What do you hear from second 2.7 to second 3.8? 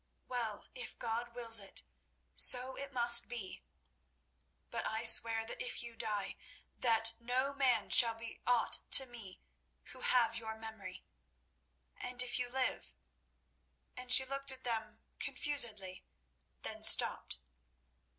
it must be.